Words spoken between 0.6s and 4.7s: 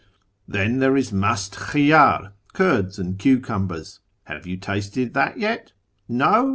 there is mast hhiydr (curds and cucumhers); have you